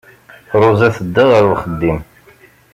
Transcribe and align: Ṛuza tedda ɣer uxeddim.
Ṛuza 0.61 0.95
tedda 0.95 1.23
ɣer 1.31 1.43
uxeddim. 1.53 1.99